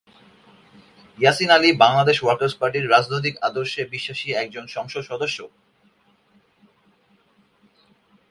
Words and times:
Yasin 1.17 1.49
Ali 1.55 1.69
Bangladesh 1.83 2.17
workers 2.21 2.55
পার্টির 2.59 2.91
রাজনৈতিক 2.91 3.35
আদর্শে 3.41 3.81
বিশ্বাসী 3.85 4.27
একজন 4.33 4.65
সংসদ 4.67 5.03
সদস্য। 5.11 5.37